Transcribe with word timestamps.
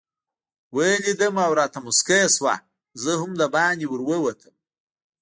ویې 0.75 0.97
لیدم 1.05 1.35
او 1.45 1.51
راته 1.59 1.79
مسکۍ 1.85 2.23
شوه، 2.35 2.55
زه 3.01 3.11
هم 3.21 3.31
دباندې 3.41 3.85
ورووتم. 3.89 4.55